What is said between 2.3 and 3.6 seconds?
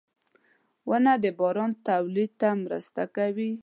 ته مرسته کوي.